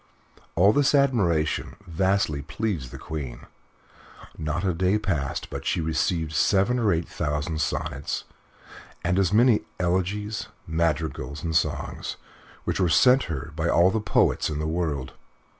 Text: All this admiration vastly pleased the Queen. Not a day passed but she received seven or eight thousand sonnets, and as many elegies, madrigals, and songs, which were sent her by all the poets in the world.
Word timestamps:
All 0.55 0.73
this 0.73 0.95
admiration 0.95 1.75
vastly 1.85 2.41
pleased 2.41 2.89
the 2.89 2.97
Queen. 2.97 3.41
Not 4.35 4.63
a 4.63 4.73
day 4.73 4.97
passed 4.97 5.51
but 5.51 5.63
she 5.63 5.79
received 5.79 6.33
seven 6.33 6.79
or 6.79 6.91
eight 6.91 7.07
thousand 7.07 7.61
sonnets, 7.61 8.23
and 9.03 9.19
as 9.19 9.31
many 9.31 9.61
elegies, 9.79 10.47
madrigals, 10.65 11.43
and 11.43 11.55
songs, 11.55 12.17
which 12.63 12.79
were 12.79 12.89
sent 12.89 13.25
her 13.25 13.53
by 13.55 13.69
all 13.69 13.91
the 13.91 13.99
poets 14.01 14.49
in 14.49 14.57
the 14.57 14.65
world. 14.65 15.13